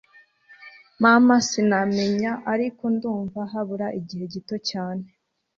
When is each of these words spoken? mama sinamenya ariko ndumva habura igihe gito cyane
mama 1.01 1.35
sinamenya 1.49 2.31
ariko 2.53 2.83
ndumva 2.95 3.39
habura 3.51 3.87
igihe 3.99 4.25
gito 4.33 4.55
cyane 4.69 5.05